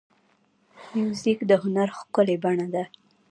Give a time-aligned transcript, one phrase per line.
[0.97, 2.83] موزیک د هنر ښکلې بڼه ده.